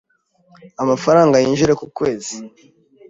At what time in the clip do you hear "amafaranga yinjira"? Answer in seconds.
0.83-1.73